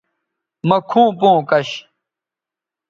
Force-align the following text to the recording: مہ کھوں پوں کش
مہ 0.67 0.77
کھوں 0.89 1.09
پوں 1.19 1.39
کش 1.49 1.69